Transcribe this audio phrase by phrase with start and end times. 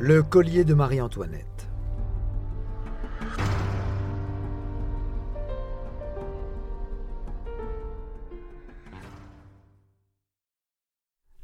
[0.00, 1.68] Le collier de Marie-Antoinette.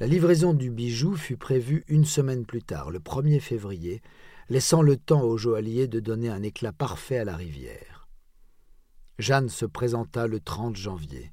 [0.01, 4.03] La livraison du bijou fut prévue une semaine plus tard, le 1er février,
[4.49, 8.09] laissant le temps au joaillier de donner un éclat parfait à la rivière.
[9.21, 11.33] Jeanne se présenta le 30 janvier.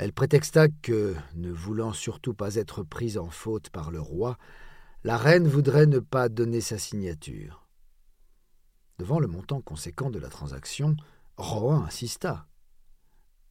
[0.00, 4.38] Elle prétexta que, ne voulant surtout pas être prise en faute par le roi,
[5.04, 7.68] la reine voudrait ne pas donner sa signature.
[8.98, 10.96] Devant le montant conséquent de la transaction,
[11.36, 12.46] Rohan insista.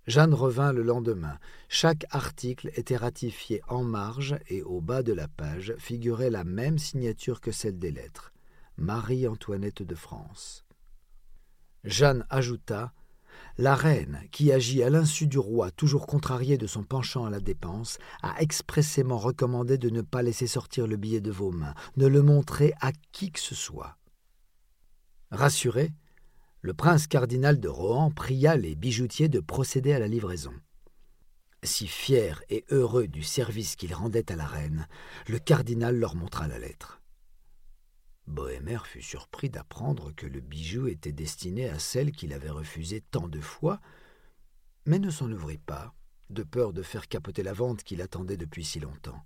[0.07, 1.37] Jeanne revint le lendemain.
[1.67, 6.79] Chaque article était ratifié en marge et au bas de la page figurait la même
[6.79, 8.33] signature que celle des lettres
[8.75, 10.65] Marie-Antoinette de France.
[11.83, 12.91] Jeanne ajouta
[13.57, 17.39] la reine, qui agit à l'insu du roi, toujours contrarié de son penchant à la
[17.39, 22.07] dépense, a expressément recommandé de ne pas laisser sortir le billet de vos mains, ne
[22.07, 23.97] le montrer à qui que ce soit.
[25.31, 25.91] Rassuré,
[26.61, 30.53] le prince cardinal de Rohan pria les bijoutiers de procéder à la livraison.
[31.63, 34.87] Si fier et heureux du service qu'il rendait à la reine,
[35.27, 36.98] le cardinal leur montra la lettre.
[38.29, 43.27] Bohémer fut surpris d'apprendre que le bijou était destiné à celle qu'il avait refusée tant
[43.27, 43.81] de fois,
[44.85, 45.95] mais ne s'en ouvrit pas,
[46.29, 49.25] de peur de faire capoter la vente qu'il attendait depuis si longtemps.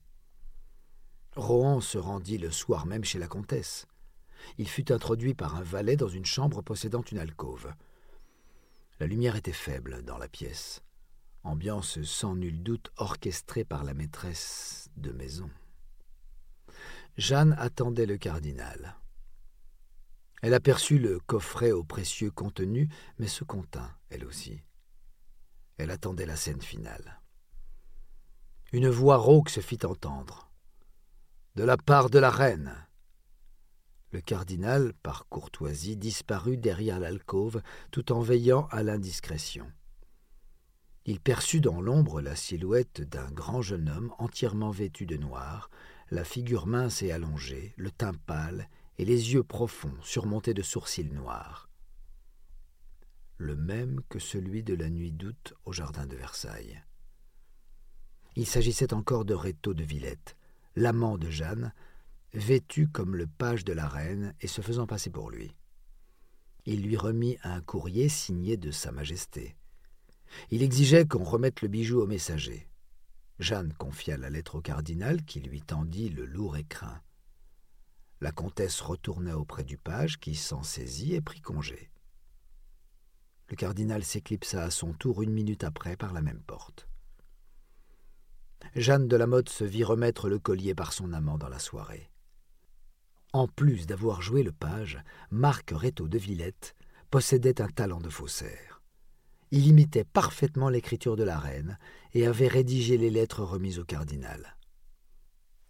[1.36, 3.88] Rohan se rendit le soir même chez la comtesse.
[4.58, 7.74] Il fut introduit par un valet dans une chambre possédant une alcôve.
[9.02, 10.82] La lumière était faible dans la pièce,
[11.44, 15.50] ambiance sans nul doute orchestrée par la maîtresse de maison.
[17.18, 18.96] Jeanne attendait le cardinal.
[20.42, 24.62] Elle aperçut le coffret au précieux contenu, mais se contint, elle aussi.
[25.78, 27.22] Elle attendait la scène finale.
[28.72, 30.52] Une voix rauque se fit entendre.
[31.56, 32.76] De la part de la reine.
[34.12, 39.72] Le cardinal, par courtoisie, disparut derrière l'alcôve, tout en veillant à l'indiscrétion.
[41.06, 45.70] Il perçut dans l'ombre la silhouette d'un grand jeune homme entièrement vêtu de noir,
[46.12, 51.12] la figure mince et allongée, le teint pâle et les yeux profonds surmontés de sourcils
[51.12, 51.70] noirs.
[53.38, 56.84] Le même que celui de la nuit d'août au jardin de Versailles.
[58.36, 60.36] Il s'agissait encore de Réto de Villette,
[60.76, 61.74] l'amant de Jeanne,
[62.34, 65.56] vêtu comme le page de la reine et se faisant passer pour lui.
[66.66, 69.56] Il lui remit un courrier signé de Sa Majesté.
[70.50, 72.68] Il exigeait qu'on remette le bijou au messager.
[73.40, 77.02] Jeanne confia la lettre au cardinal qui lui tendit le lourd écrin.
[78.22, 81.92] La comtesse retourna auprès du page qui s'en saisit et prit congé.
[83.50, 86.88] Le cardinal s'éclipsa à son tour une minute après par la même porte.
[88.76, 92.10] Jeanne de la Motte se vit remettre le collier par son amant dans la soirée.
[93.34, 96.76] En plus d'avoir joué le page, Marc Réto de Villette
[97.10, 98.73] possédait un talent de faussaire.
[99.56, 101.78] Il imitait parfaitement l'écriture de la reine
[102.16, 104.58] et avait rédigé les lettres remises au cardinal.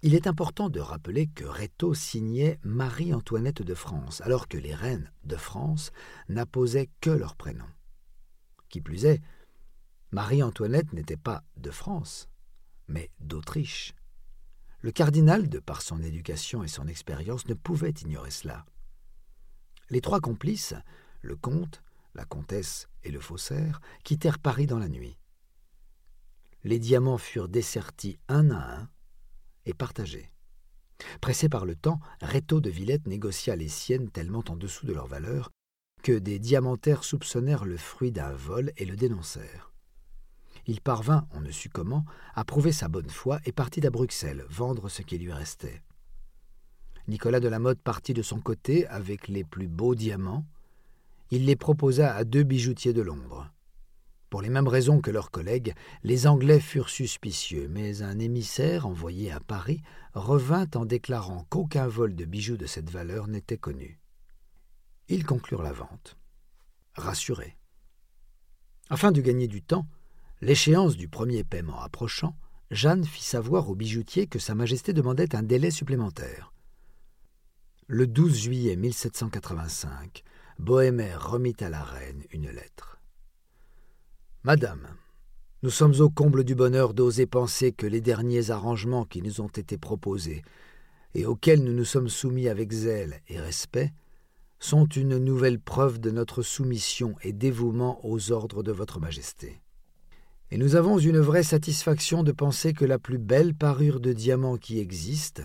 [0.02, 5.12] Il est important de rappeler que Réto signait Marie-Antoinette de France, alors que les reines
[5.26, 5.92] de France
[6.30, 7.66] n'apposaient que leur prénom.
[8.70, 9.22] Qui plus est,
[10.12, 12.30] Marie-Antoinette n'était pas de France,
[12.88, 13.94] mais d'Autriche.
[14.80, 18.66] Le cardinal, de par son éducation et son expérience, ne pouvait ignorer cela.
[19.90, 20.74] Les trois complices,
[21.22, 21.84] le comte,
[22.16, 25.18] la comtesse et le faussaire quittèrent Paris dans la nuit.
[26.64, 28.90] Les diamants furent dessertis un à un
[29.66, 30.32] et partagés.
[31.22, 35.08] Pressé par le temps, Réto de Villette négocia les siennes tellement en dessous de leur
[35.08, 35.50] valeur
[36.04, 39.72] que des diamantaires soupçonnèrent le fruit d'un vol et le dénoncèrent.
[40.66, 44.46] Il parvint, on ne sut comment, à prouver sa bonne foi et partit à Bruxelles
[44.50, 45.82] vendre ce qui lui restait.
[47.08, 50.46] Nicolas de la Motte partit de son côté avec les plus beaux diamants,
[51.36, 53.52] il les proposa à deux bijoutiers de Londres.
[54.30, 55.74] Pour les mêmes raisons que leurs collègues,
[56.04, 59.82] les Anglais furent suspicieux, mais un émissaire envoyé à Paris
[60.14, 64.00] revint en déclarant qu'aucun vol de bijoux de cette valeur n'était connu.
[65.08, 66.18] Ils conclurent la vente.
[66.94, 67.58] Rassurés.
[68.92, 69.88] Afin de gagner du temps,
[70.40, 72.38] l'échéance du premier paiement approchant,
[72.70, 76.54] Jeanne fit savoir au bijoutier que Sa Majesté demandait un délai supplémentaire.
[77.88, 80.24] Le 12 juillet 1785,
[80.60, 83.00] Bohémer remit à la reine une lettre.
[84.44, 84.88] Madame,
[85.64, 89.48] nous sommes au comble du bonheur d'oser penser que les derniers arrangements qui nous ont
[89.48, 90.44] été proposés
[91.16, 93.94] et auxquels nous nous sommes soumis avec zèle et respect
[94.60, 99.62] sont une nouvelle preuve de notre soumission et dévouement aux ordres de votre Majesté.
[100.52, 104.58] Et nous avons une vraie satisfaction de penser que la plus belle parure de diamant
[104.58, 105.42] qui existe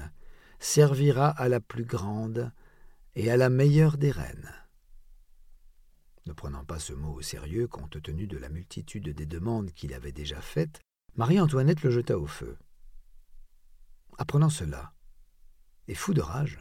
[0.58, 2.52] servira à la plus grande
[3.14, 4.52] et à la meilleure des reines.
[6.28, 9.94] Ne prenant pas ce mot au sérieux compte tenu de la multitude des demandes qu'il
[9.94, 10.82] avait déjà faites,
[11.16, 12.58] Marie-Antoinette le jeta au feu.
[14.19, 14.92] Apprenant cela,
[15.86, 16.60] et fou de rage,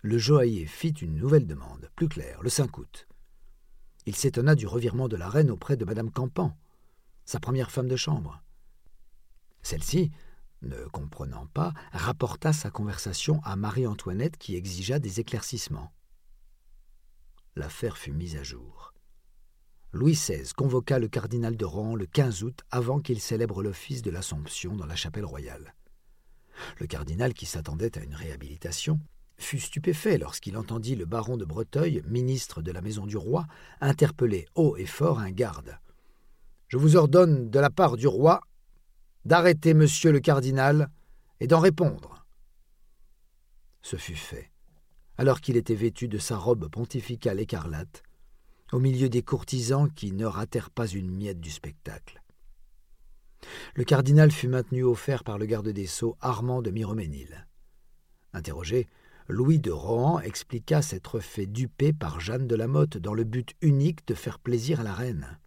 [0.00, 3.08] le joaillier fit une nouvelle demande, plus claire, le 5 août.
[4.06, 6.56] Il s'étonna du revirement de la reine auprès de Madame Campan,
[7.26, 8.42] sa première femme de chambre.
[9.60, 10.10] Celle-ci,
[10.62, 15.92] ne comprenant pas, rapporta sa conversation à Marie-Antoinette qui exigea des éclaircissements.
[17.54, 18.94] L'affaire fut mise à jour.
[19.92, 24.10] Louis XVI convoqua le cardinal de Rohan le 15 août avant qu'il célèbre l'office de
[24.10, 25.74] l'Assomption dans la chapelle royale.
[26.78, 29.00] Le cardinal, qui s'attendait à une réhabilitation,
[29.36, 33.46] fut stupéfait lorsqu'il entendit le baron de Breteuil, ministre de la maison du roi,
[33.80, 35.78] interpeller haut et fort un garde.
[36.68, 38.40] Je vous ordonne de la part du roi
[39.26, 40.88] d'arrêter monsieur le cardinal
[41.40, 42.24] et d'en répondre.
[43.82, 44.51] Ce fut fait,
[45.18, 48.02] alors qu'il était vêtu de sa robe pontificale écarlate,
[48.72, 52.22] au milieu des courtisans qui ne ratèrent pas une miette du spectacle.
[53.74, 57.46] Le cardinal fut maintenu au fer par le garde des sceaux Armand de Miroménil.
[58.32, 58.88] Interrogé,
[59.28, 63.54] Louis de Rohan expliqua s'être fait duper par Jeanne de la Motte dans le but
[63.60, 65.38] unique de faire plaisir à la reine.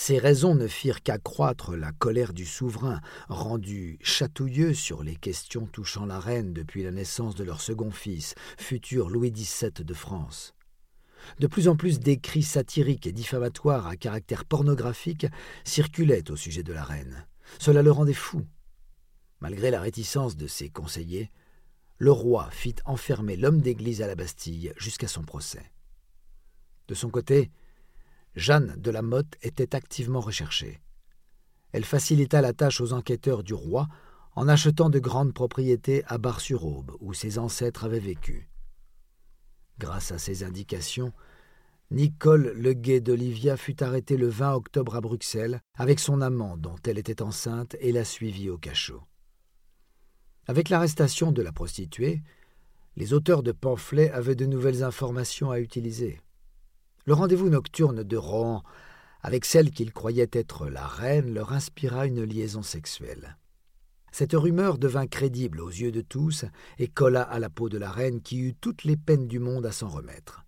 [0.00, 6.06] Ces raisons ne firent qu'accroître la colère du souverain, rendu chatouilleux sur les questions touchant
[6.06, 10.54] la reine depuis la naissance de leur second fils, futur Louis XVII de France.
[11.40, 15.26] De plus en plus d'écrits satiriques et diffamatoires à caractère pornographique
[15.64, 17.26] circulaient au sujet de la reine.
[17.58, 18.46] Cela le rendait fou.
[19.40, 21.32] Malgré la réticence de ses conseillers,
[21.98, 25.72] le roi fit enfermer l'homme d'Église à la Bastille jusqu'à son procès.
[26.86, 27.50] De son côté,
[28.38, 30.80] Jeanne de la Motte était activement recherchée.
[31.72, 33.88] Elle facilita la tâche aux enquêteurs du roi
[34.36, 38.48] en achetant de grandes propriétés à Bar-sur-Aube, où ses ancêtres avaient vécu.
[39.80, 41.12] Grâce à ces indications,
[41.90, 46.98] Nicole Leguet d'Olivia fut arrêtée le 20 octobre à Bruxelles avec son amant dont elle
[46.98, 49.02] était enceinte et la suivit au cachot.
[50.46, 52.22] Avec l'arrestation de la prostituée,
[52.96, 56.20] les auteurs de pamphlets avaient de nouvelles informations à utiliser.
[57.08, 58.62] Le rendez-vous nocturne de Rohan
[59.22, 63.38] avec celle qu'ils croyaient être la reine leur inspira une liaison sexuelle.
[64.12, 66.44] Cette rumeur devint crédible aux yeux de tous
[66.78, 69.64] et colla à la peau de la reine qui eut toutes les peines du monde
[69.64, 70.44] à s'en remettre.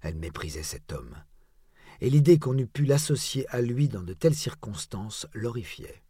[0.00, 1.14] Elle méprisait cet homme,
[2.00, 6.02] et l'idée qu'on eût pu l'associer à lui dans de telles circonstances l'horrifiait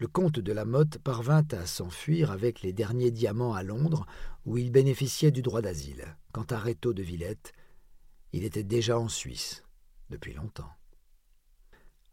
[0.00, 4.06] le comte de la Motte parvint à s'enfuir avec les derniers diamants à Londres,
[4.46, 6.16] où il bénéficiait du droit d'asile.
[6.32, 7.52] Quant à Rétaux de Villette,
[8.32, 9.64] il était déjà en Suisse,
[10.10, 10.70] depuis longtemps.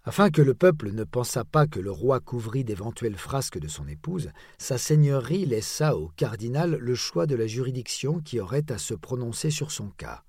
[0.07, 3.87] Afin que le peuple ne pensât pas que le roi couvrit d'éventuelles frasques de son
[3.87, 4.29] épouse,
[4.59, 9.49] sa seigneurie laissa au cardinal le choix de la juridiction qui aurait à se prononcer
[9.49, 10.23] sur son cas.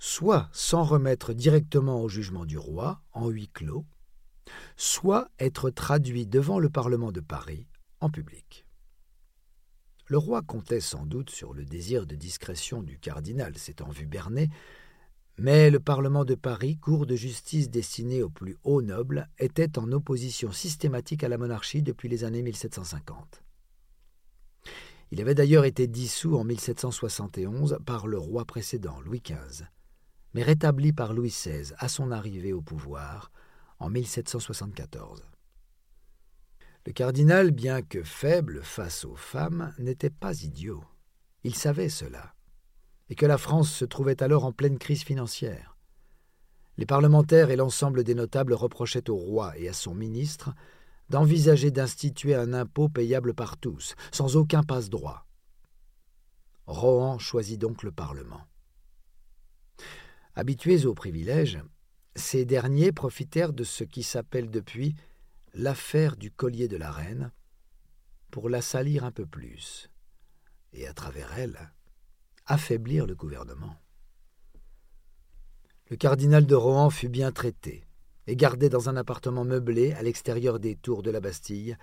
[0.00, 3.86] Soit s'en remettre directement au jugement du roi, en huis clos,
[4.76, 7.68] soit être traduit devant le Parlement de Paris
[8.00, 8.66] en public.
[10.06, 14.50] Le roi comptait sans doute sur le désir de discrétion du cardinal s'étant vu berné,
[15.38, 19.90] mais le Parlement de Paris, cour de justice destinée aux plus hauts nobles, était en
[19.92, 23.42] opposition systématique à la monarchie depuis les années 1750.
[25.10, 29.64] Il avait d'ailleurs été dissous en 1771 par le roi précédent, Louis XV,
[30.34, 33.32] mais rétabli par Louis XVI à son arrivée au pouvoir
[33.78, 35.22] en 1774.
[36.86, 40.84] Le cardinal, bien que faible face aux femmes, n'était pas idiot.
[41.42, 42.34] Il savait cela,
[43.08, 45.78] et que la France se trouvait alors en pleine crise financière.
[46.76, 50.54] Les parlementaires et l'ensemble des notables reprochaient au roi et à son ministre
[51.08, 55.26] d'envisager d'instituer un impôt payable par tous, sans aucun passe-droit.
[56.66, 58.40] Rohan choisit donc le Parlement.
[60.34, 61.60] Habitués aux privilèges,
[62.16, 64.94] ces derniers profitèrent de ce qui s'appelle depuis
[65.54, 67.32] l'affaire du collier de la reine
[68.30, 69.88] pour la salir un peu plus,
[70.72, 71.72] et à travers elle,
[72.46, 73.76] affaiblir le gouvernement.
[75.90, 77.86] Le cardinal de Rohan fut bien traité
[78.26, 81.76] et gardé dans un appartement meublé à l'extérieur des tours de la Bastille,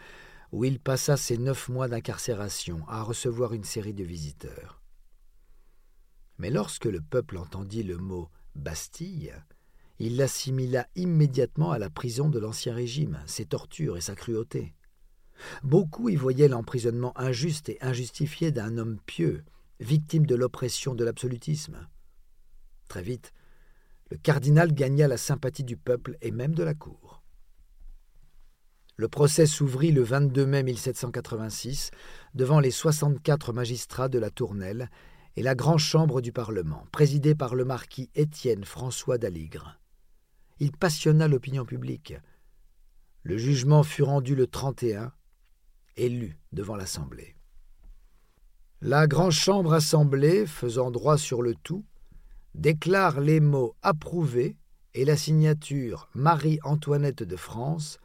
[0.51, 4.82] où il passa ses neuf mois d'incarcération à recevoir une série de visiteurs.
[6.40, 9.34] Mais lorsque le peuple entendit le mot Bastille,
[10.03, 14.74] il l'assimila immédiatement à la prison de l'Ancien Régime, ses tortures et sa cruauté.
[15.62, 19.43] Beaucoup y voyaient l'emprisonnement injuste et injustifié d'un homme pieux,
[19.79, 21.88] victime de l'oppression de l'absolutisme.
[22.89, 23.31] Très vite,
[24.10, 27.22] le cardinal gagna la sympathie du peuple et même de la cour.
[28.98, 31.91] Le procès s'ouvrit le 22 mai 1786
[32.34, 34.89] devant les 64 magistrats de la Tournelle
[35.36, 39.81] et la Grande Chambre du Parlement, présidée par le marquis Étienne François d'Aligre.
[40.62, 42.13] Il passionna l'opinion publique.
[43.24, 45.12] Le jugement fut rendu le 31
[45.98, 47.36] et lu devant l'Assemblée.
[48.80, 51.84] La Grande Chambre assemblée, faisant droit sur le tout,
[52.53, 54.56] déclare les mots approuvés
[54.94, 57.98] et la signature Marie-Antoinette de France,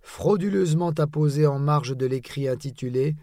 [0.00, 3.16] frauduleusement apposée en marge de l'écrit intitulé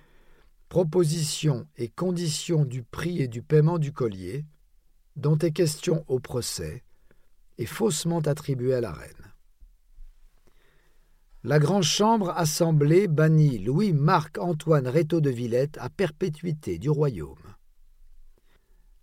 [0.67, 4.43] Propositions et conditions du prix et du paiement du collier,
[5.15, 6.83] dont est question au procès,
[7.57, 9.33] et faussement attribuée à la reine.
[11.43, 17.53] La Grande Chambre assemblée bannit Louis-Marc-Antoine Rétaux de Villette à perpétuité du royaume.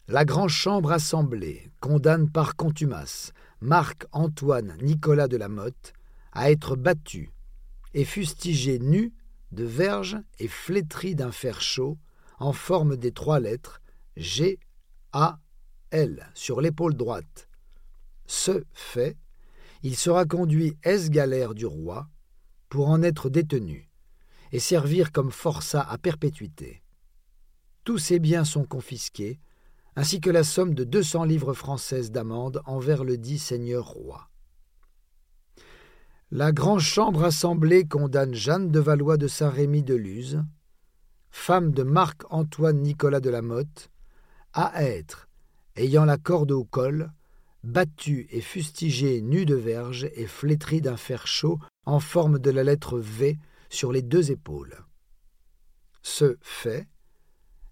[0.08, 5.92] La Grande Chambre assemblée condamne par contumace Marc-Antoine Nicolas de la Motte
[6.32, 7.30] à être battu
[7.94, 9.12] et fustigé nu
[9.52, 11.96] de verge et flétri d'un fer chaud
[12.40, 13.80] en forme des trois lettres
[14.16, 14.58] G,
[15.12, 15.38] A,
[15.92, 17.48] L sur l'épaule droite.
[18.26, 19.16] Ce fait,
[19.82, 22.08] il sera conduit ès-galère du roi
[22.68, 23.90] pour en être détenu
[24.52, 26.82] et servir comme forçat à perpétuité.
[27.84, 29.40] Tous ses biens sont confisqués
[29.96, 34.28] ainsi que la somme de deux cents livres françaises d'amende envers le dit seigneur roi.
[36.30, 40.42] La Grande Chambre assemblée condamne Jeanne de Valois de Saint-Rémy de Luz,
[41.30, 43.90] femme de Marc-Antoine Nicolas de la Motte,
[44.54, 45.28] à être,
[45.76, 47.12] ayant la corde au col,
[47.64, 52.64] battue et fustigée nue de verge et flétrie d'un fer chaud en forme de la
[52.64, 53.38] lettre V
[53.70, 54.84] sur les deux épaules.
[56.02, 56.88] Ce fait,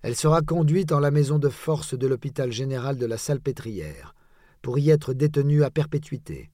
[0.03, 4.15] elle sera conduite en la maison de force de l'hôpital général de la Salpêtrière,
[4.63, 6.51] pour y être détenue à perpétuité.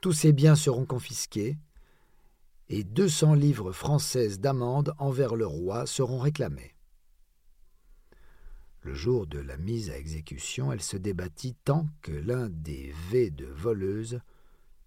[0.00, 1.58] Tous ses biens seront confisqués,
[2.68, 6.74] et deux cents livres françaises d'amende envers le roi seront réclamés.
[8.90, 13.30] Le jour de la mise à exécution, elle se débattit tant que l'un des V
[13.30, 14.18] de voleuse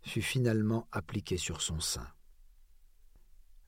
[0.01, 2.05] fut finalement appliqué sur son sein.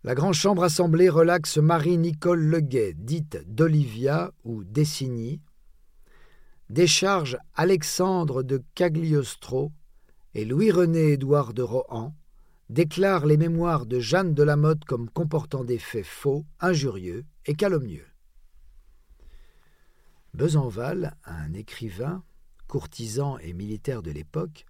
[0.04, 5.40] La Grande Chambre assemblée relaxe Marie-Nicole Leguet, dite d'Olivia ou Dessigny,
[6.70, 9.72] décharge Alexandre de Cagliostro
[10.34, 12.14] et Louis-René Édouard de Rohan,
[12.70, 17.54] déclare les mémoires de Jeanne de la Motte comme comportant des faits faux, injurieux et
[17.54, 18.06] calomnieux.
[20.36, 22.24] Besenval, un écrivain,
[22.68, 24.66] courtisan et militaire de l'époque,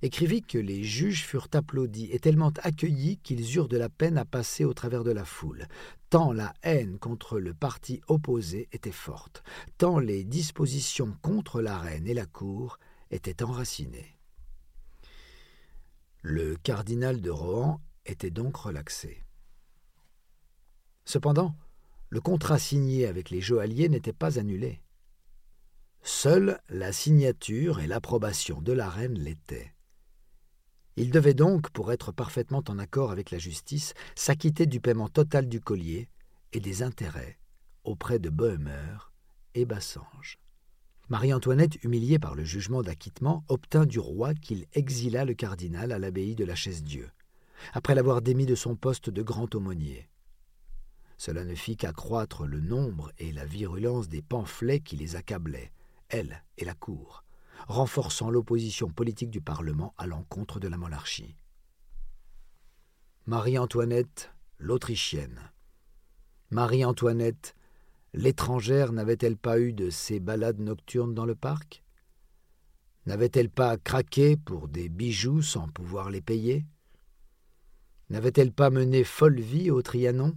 [0.00, 4.24] écrivit que les juges furent applaudis et tellement accueillis qu'ils eurent de la peine à
[4.24, 5.66] passer au travers de la foule,
[6.08, 9.42] tant la haine contre le parti opposé était forte,
[9.76, 12.78] tant les dispositions contre la reine et la cour
[13.10, 14.18] étaient enracinées.
[16.22, 19.24] Le cardinal de Rohan était donc relaxé.
[21.04, 21.56] Cependant,
[22.08, 24.80] le contrat signé avec les joailliers n'était pas annulé.
[26.04, 29.72] Seule la signature et l'approbation de la reine l'étaient.
[30.96, 35.48] Il devait donc, pour être parfaitement en accord avec la justice, s'acquitter du paiement total
[35.48, 36.08] du collier
[36.52, 37.38] et des intérêts
[37.84, 39.12] auprès de Bohemer
[39.54, 40.38] et Bassange.
[41.08, 46.34] Marie-Antoinette, humiliée par le jugement d'acquittement, obtint du roi qu'il exilât le cardinal à l'abbaye
[46.34, 47.10] de la Chaise-Dieu,
[47.74, 50.08] après l'avoir démis de son poste de grand aumônier.
[51.16, 55.70] Cela ne fit qu'accroître le nombre et la virulence des pamphlets qui les accablaient,
[56.12, 57.24] elle et la cour,
[57.66, 61.36] renforçant l'opposition politique du Parlement à l'encontre de la monarchie.
[63.26, 65.40] Marie-Antoinette, l'Autrichienne.
[66.50, 67.56] Marie-Antoinette,
[68.12, 71.82] l'étrangère, n'avait-elle pas eu de ces balades nocturnes dans le parc?
[73.06, 76.66] N'avait-elle pas craqué pour des bijoux sans pouvoir les payer?
[78.10, 80.36] N'avait-elle pas mené folle vie au Trianon?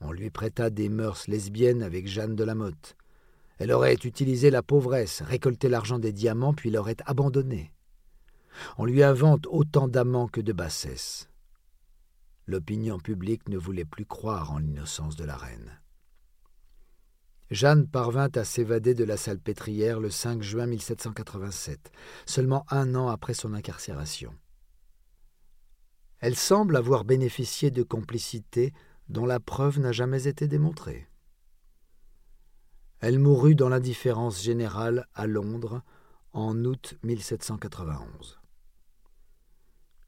[0.00, 2.96] On lui prêta des mœurs lesbiennes avec Jeanne de la Motte.
[3.60, 7.74] Elle aurait utilisé la pauvresse, récolté l'argent des diamants, puis l'aurait abandonné.
[8.78, 11.28] On lui invente autant d'amants que de bassesse.
[12.46, 15.78] L'opinion publique ne voulait plus croire en l'innocence de la reine.
[17.50, 21.92] Jeanne parvint à s'évader de la salpêtrière le 5 juin 1787,
[22.24, 24.32] seulement un an après son incarcération.
[26.20, 28.72] Elle semble avoir bénéficié de complicité
[29.10, 31.10] dont la preuve n'a jamais été démontrée.
[33.00, 35.82] Elle mourut dans l'indifférence générale à Londres
[36.32, 38.38] en août 1791.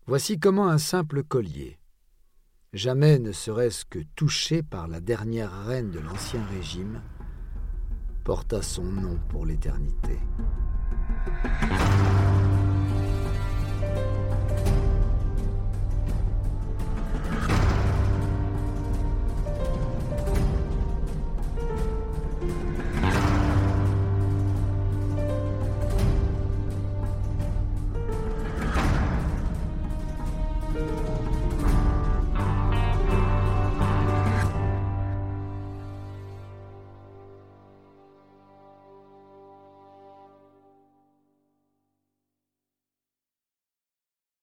[0.06, 1.78] Voici comment un simple collier,
[2.72, 7.00] jamais ne serait-ce que touché par la dernière reine de l'Ancien Régime,
[8.24, 10.18] porta son nom pour l'éternité.